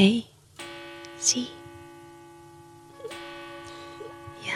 [0.00, 0.26] Hey,
[1.18, 1.48] Sie.
[4.46, 4.52] Ja,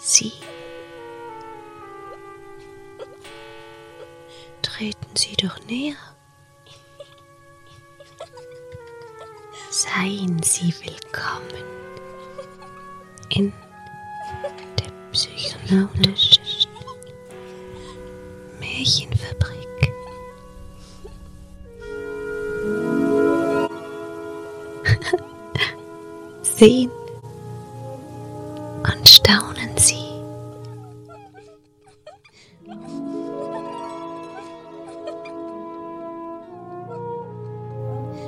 [0.00, 0.32] Sie.
[4.62, 5.94] Treten Sie doch näher.
[9.70, 11.62] Seien Sie willkommen
[13.28, 13.52] in
[14.80, 16.66] der psychologischen
[18.58, 19.15] Märchenfabrik.
[26.58, 26.90] Sehen
[28.82, 30.06] und staunen Sie.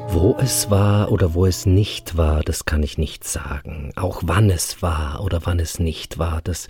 [0.09, 3.93] Wo es war oder wo es nicht war, das kann ich nicht sagen.
[3.97, 6.69] Auch wann es war oder wann es nicht war, das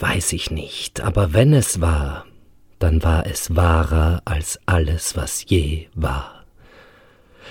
[0.00, 1.00] weiß ich nicht.
[1.00, 2.24] Aber wenn es war,
[2.80, 6.44] dann war es wahrer als alles, was je war.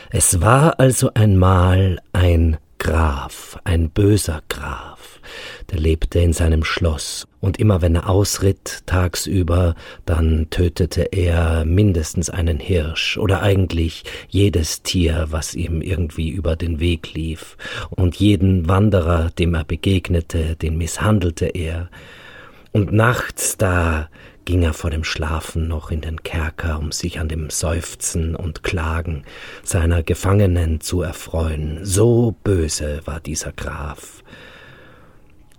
[0.09, 5.21] Es war also einmal ein Graf, ein böser Graf,
[5.69, 9.75] der lebte in seinem Schloss, und immer wenn er ausritt tagsüber,
[10.07, 16.79] dann tötete er mindestens einen Hirsch oder eigentlich jedes Tier, was ihm irgendwie über den
[16.79, 17.55] Weg lief,
[17.91, 21.87] und jeden Wanderer, dem er begegnete, den misshandelte er,
[22.71, 24.09] und nachts da
[24.51, 28.63] ging er vor dem Schlafen noch in den Kerker, um sich an dem Seufzen und
[28.63, 29.23] Klagen
[29.63, 31.79] seiner Gefangenen zu erfreuen.
[31.83, 34.25] So böse war dieser Graf.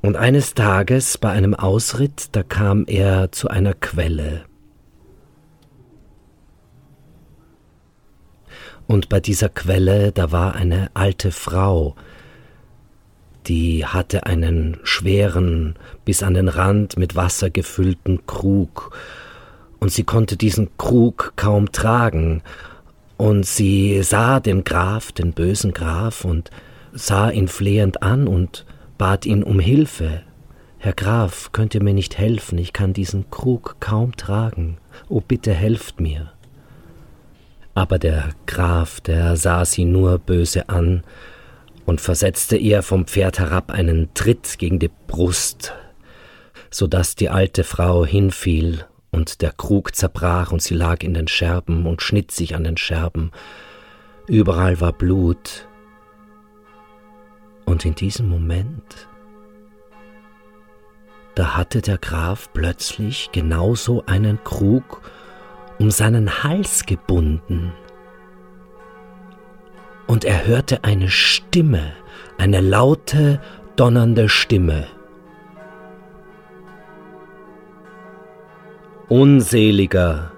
[0.03, 4.45] Und eines Tages bei einem Ausritt, da kam er zu einer Quelle.
[8.87, 11.97] Und bei dieser Quelle, da war eine alte Frau,
[13.47, 18.97] die hatte einen schweren, bis an den Rand mit Wasser gefüllten Krug,
[19.79, 22.43] und sie konnte diesen Krug kaum tragen,
[23.17, 26.51] und sie sah den Graf, den bösen Graf, und
[26.93, 28.65] sah ihn flehend an und
[28.99, 30.23] bat ihn um Hilfe.
[30.79, 34.79] Herr Graf, könnt ihr mir nicht helfen, ich kann diesen Krug kaum tragen,
[35.09, 36.33] o bitte helft mir.
[37.75, 41.05] Aber der Graf, der sah sie nur böse an
[41.87, 45.75] und versetzte ihr vom Pferd herab einen Tritt gegen die Brust,
[46.71, 51.29] so dass die alte Frau hinfiel und der Krug zerbrach und sie lag in den
[51.29, 53.31] Scherben und schnitt sich an den Scherben.
[54.27, 55.69] Überall war Blut.
[57.65, 59.09] Und in diesem Moment,
[61.35, 65.03] da hatte der Graf plötzlich genauso einen Krug
[65.79, 67.73] um seinen Hals gebunden
[70.13, 71.95] und er hörte eine Stimme,
[72.37, 73.41] eine laute,
[73.77, 74.87] donnernde Stimme.
[79.09, 80.33] Unseliger,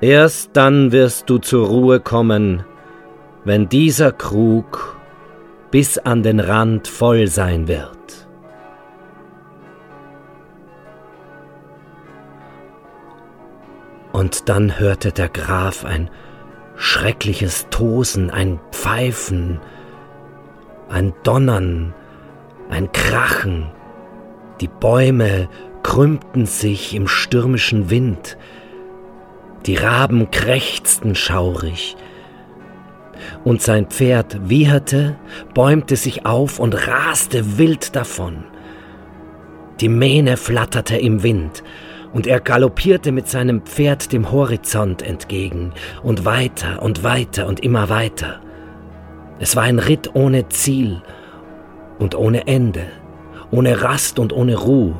[0.00, 2.64] erst dann wirst du zur Ruhe kommen,
[3.44, 4.96] wenn dieser Krug
[5.70, 8.28] bis an den Rand voll sein wird.
[14.12, 16.08] Und dann hörte der Graf ein
[16.76, 19.60] schreckliches Tosen, ein Pfeifen,
[20.88, 21.94] ein Donnern,
[22.70, 23.70] ein Krachen.
[24.60, 25.48] Die Bäume
[25.82, 28.36] krümmten sich im stürmischen Wind,
[29.66, 31.96] die Raben krächzten schaurig,
[33.44, 35.16] und sein Pferd wieherte,
[35.54, 38.44] bäumte sich auf und raste wild davon.
[39.80, 41.62] Die Mähne flatterte im Wind,
[42.16, 47.90] und er galoppierte mit seinem Pferd dem Horizont entgegen und weiter und weiter und immer
[47.90, 48.40] weiter.
[49.38, 51.02] Es war ein Ritt ohne Ziel
[51.98, 52.86] und ohne Ende,
[53.50, 54.94] ohne Rast und ohne Ruhe.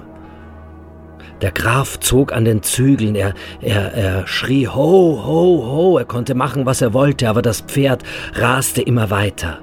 [1.41, 6.35] Der Graf zog an den Zügeln, er, er, er schrie Ho, ho, ho, er konnte
[6.35, 8.03] machen, was er wollte, aber das Pferd
[8.35, 9.61] raste immer weiter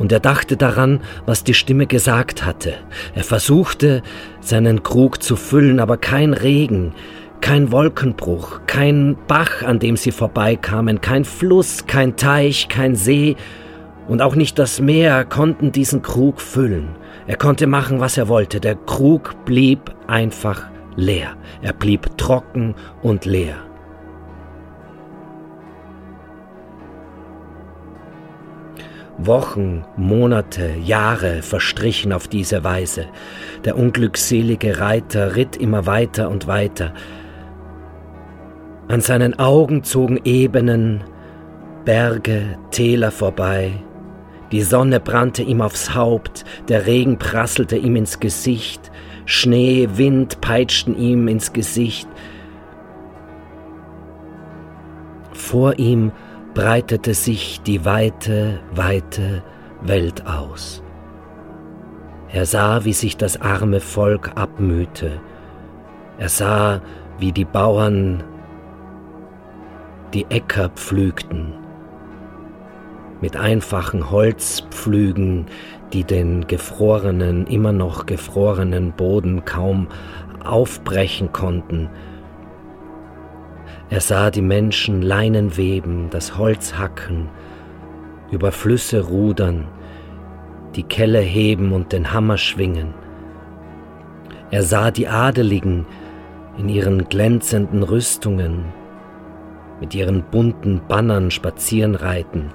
[0.00, 2.72] und er dachte daran, was die Stimme gesagt hatte.
[3.14, 4.02] Er versuchte,
[4.40, 6.94] seinen Krug zu füllen, aber kein Regen,
[7.42, 13.36] kein Wolkenbruch, kein Bach, an dem sie vorbeikamen, kein Fluss, kein Teich, kein See
[14.08, 16.96] und auch nicht das Meer konnten diesen Krug füllen.
[17.26, 18.58] Er konnte machen, was er wollte.
[18.58, 20.62] Der Krug blieb einfach
[20.96, 21.36] leer.
[21.60, 23.69] Er blieb trocken und leer.
[29.18, 33.06] Wochen, Monate, Jahre verstrichen auf diese Weise.
[33.64, 36.94] Der unglückselige Reiter ritt immer weiter und weiter.
[38.88, 41.04] An seinen Augen zogen Ebenen,
[41.84, 43.72] Berge, Täler vorbei.
[44.52, 48.90] Die Sonne brannte ihm aufs Haupt, der Regen prasselte ihm ins Gesicht,
[49.26, 52.08] Schnee, Wind peitschten ihm ins Gesicht.
[55.32, 56.10] Vor ihm
[56.54, 59.42] breitete sich die weite, weite
[59.82, 60.82] Welt aus.
[62.32, 65.20] Er sah, wie sich das arme Volk abmühte.
[66.18, 66.80] Er sah,
[67.18, 68.22] wie die Bauern
[70.14, 71.54] die Äcker pflügten,
[73.20, 75.46] mit einfachen Holzpflügen,
[75.92, 79.88] die den gefrorenen, immer noch gefrorenen Boden kaum
[80.44, 81.88] aufbrechen konnten.
[83.90, 87.28] Er sah die Menschen Leinen weben, das Holz hacken,
[88.30, 89.66] über Flüsse rudern,
[90.76, 92.94] die Kelle heben und den Hammer schwingen.
[94.50, 95.86] Er sah die Adeligen
[96.56, 98.66] in ihren glänzenden Rüstungen,
[99.80, 102.50] mit ihren bunten Bannern spazieren reiten,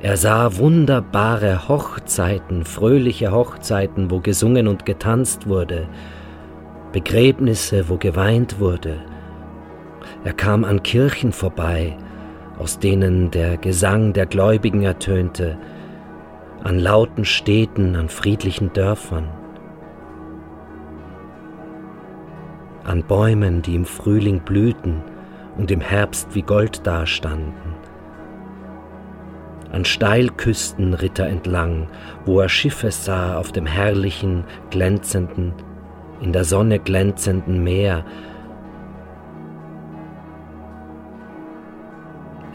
[0.00, 5.88] er sah wunderbare Hochzeiten, fröhliche Hochzeiten, wo gesungen und getanzt wurde,
[6.92, 9.00] Begräbnisse, wo geweint wurde.
[10.24, 11.96] Er kam an Kirchen vorbei,
[12.58, 15.58] aus denen der Gesang der Gläubigen ertönte,
[16.64, 19.28] an lauten Städten, an friedlichen Dörfern,
[22.84, 25.02] an Bäumen, die im Frühling blühten
[25.56, 27.78] und im Herbst wie Gold dastanden
[29.70, 31.88] an Steilküsten ritt er entlang,
[32.24, 35.52] wo er Schiffe sah auf dem herrlichen, glänzenden,
[36.20, 38.04] in der Sonne glänzenden Meer.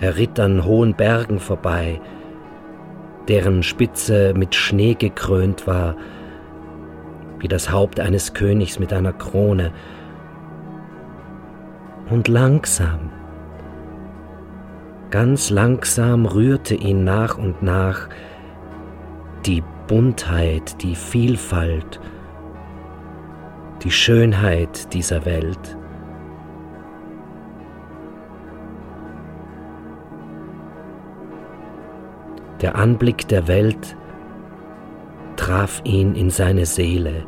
[0.04, 2.02] Er ritt an hohen Bergen vorbei,
[3.30, 5.96] deren Spitze mit Schnee gekrönt war,
[7.40, 9.72] wie das Haupt eines Königs mit einer Krone.
[12.10, 13.12] Und langsam,
[15.10, 18.10] Ganz langsam rührte ihn nach und nach
[19.46, 22.02] die Buntheit, die Vielfalt,
[23.84, 25.78] die Schönheit dieser Welt.
[32.64, 33.98] Der Anblick der Welt
[35.36, 37.26] traf ihn in seine Seele,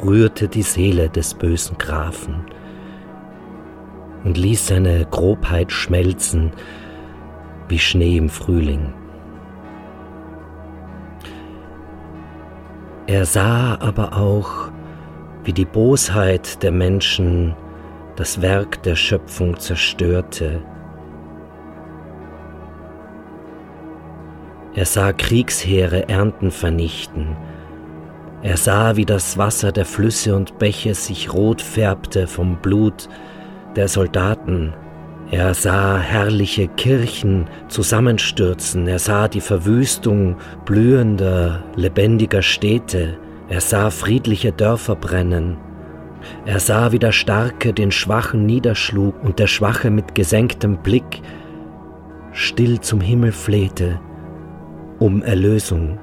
[0.00, 2.44] rührte die Seele des bösen Grafen
[4.22, 6.52] und ließ seine Grobheit schmelzen,
[7.66, 8.94] wie Schnee im Frühling.
[13.08, 14.70] Er sah aber auch,
[15.42, 17.56] wie die Bosheit der Menschen
[18.14, 20.62] das Werk der Schöpfung zerstörte.
[24.76, 27.36] Er sah Kriegsheere Ernten vernichten.
[28.42, 33.08] Er sah, wie das Wasser der Flüsse und Bäche sich rot färbte vom Blut
[33.76, 34.74] der Soldaten.
[35.30, 43.16] Er sah herrliche Kirchen zusammenstürzen, er sah die Verwüstung blühender, lebendiger Städte,
[43.48, 45.56] er sah friedliche Dörfer brennen,
[46.46, 51.22] er sah, wie der Starke den Schwachen niederschlug und der Schwache mit gesenktem Blick
[52.32, 54.00] still zum Himmel flehte
[54.98, 55.98] um Erlösung.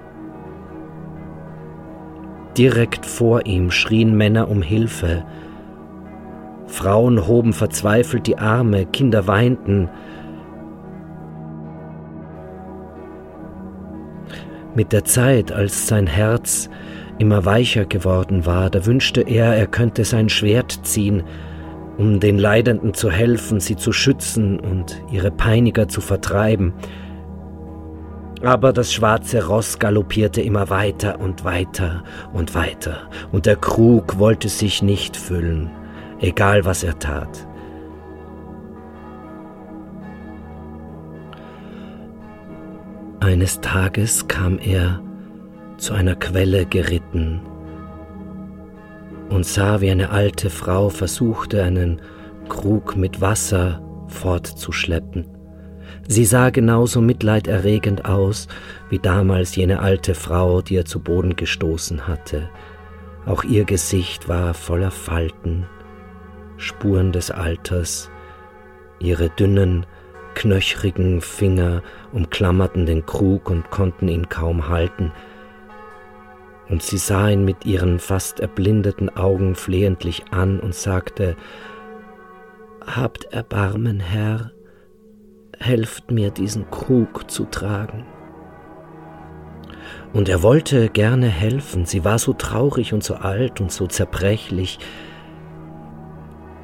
[2.58, 5.24] Direkt vor ihm schrien Männer um Hilfe,
[6.72, 9.90] Frauen hoben verzweifelt die Arme, Kinder weinten.
[14.74, 16.70] Mit der Zeit, als sein Herz
[17.20, 21.24] immer weicher geworden war, da wünschte er, er könnte sein Schwert ziehen,
[21.98, 26.74] um den Leidenden zu helfen, sie zu schützen und ihre Peiniger zu vertreiben.
[28.44, 34.50] Aber das schwarze Ross galoppierte immer weiter und weiter und weiter, und der Krug wollte
[34.50, 35.70] sich nicht füllen
[36.22, 37.48] egal was er tat.
[43.20, 45.02] Eines Tages kam er
[45.78, 47.42] zu einer Quelle geritten
[49.30, 52.02] und sah, wie eine alte Frau versuchte, einen
[52.50, 55.41] Krug mit Wasser fortzuschleppen.
[56.08, 58.48] Sie sah genauso mitleiderregend aus
[58.90, 62.50] wie damals jene alte Frau, die er zu Boden gestoßen hatte.
[63.26, 65.68] Auch ihr Gesicht war voller Falten
[66.62, 68.12] Spuren des Alters.
[69.00, 69.86] Ihre dünnen,
[70.36, 71.82] knöchrigen Finger
[72.14, 75.12] umklammerten den Krug und konnten ihn kaum halten,
[76.70, 81.36] und sie sah ihn mit ihren fast erblindeten Augen flehentlich an und sagte,
[82.86, 84.52] Habt Erbarmen, Herr,
[85.62, 88.06] helft mir, diesen Krug zu tragen.
[90.14, 94.80] Und er wollte gerne helfen, sie war so traurig und so alt und so zerbrechlich,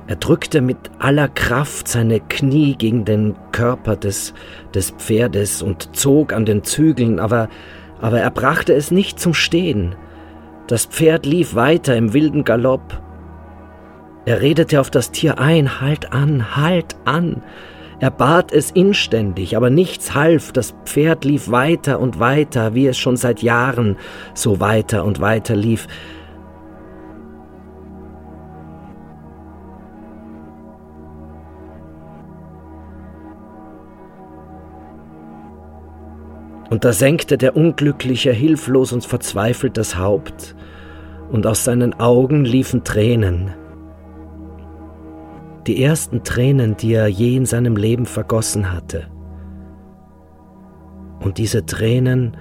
[0.07, 4.33] er drückte mit aller Kraft seine Knie gegen den Körper des,
[4.73, 7.49] des Pferdes und zog an den Zügeln, aber,
[7.99, 9.95] aber er brachte es nicht zum Stehen.
[10.67, 13.01] Das Pferd lief weiter im wilden Galopp.
[14.25, 17.43] Er redete auf das Tier ein, halt an, halt an.
[17.99, 22.97] Er bat es inständig, aber nichts half, das Pferd lief weiter und weiter, wie es
[22.97, 23.97] schon seit Jahren
[24.35, 25.87] so weiter und weiter lief.
[36.69, 40.55] Und da senkte der Unglückliche hilflos und verzweifelt das Haupt,
[41.31, 43.53] und aus seinen Augen liefen Tränen.
[45.67, 49.07] Die ersten Tränen, die er je in seinem Leben vergossen hatte.
[51.19, 52.37] Und diese Tränen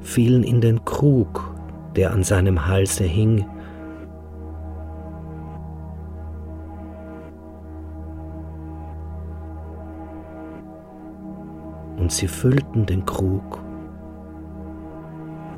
[0.00, 1.54] fielen in den Krug,
[1.94, 3.46] der an seinem Halse hing,
[11.96, 13.62] und sie füllten den Krug.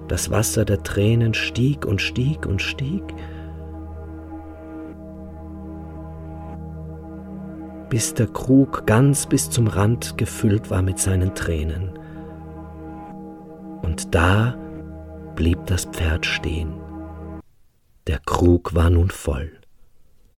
[0.06, 3.02] Das Wasser der Tränen stieg und stieg und stieg,
[7.96, 11.98] bis der Krug ganz bis zum Rand gefüllt war mit seinen Tränen.
[13.80, 14.54] Und da
[15.34, 16.74] blieb das Pferd stehen.
[18.06, 19.50] Der Krug war nun voll.